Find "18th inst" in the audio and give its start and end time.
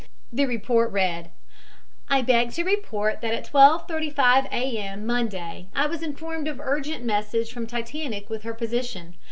5.37-5.77